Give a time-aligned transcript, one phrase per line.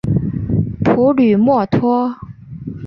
[0.83, 2.15] 普吕默托。